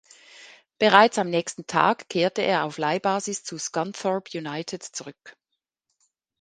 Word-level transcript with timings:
Bereits 0.79 1.19
am 1.19 1.29
nächsten 1.29 1.67
Tag 1.67 2.09
kehrte 2.09 2.41
er 2.41 2.63
auf 2.63 2.79
Leihbasis 2.79 3.43
zu 3.43 3.59
Scunthorpe 3.59 4.35
United 4.35 4.81
zurück. 4.81 5.37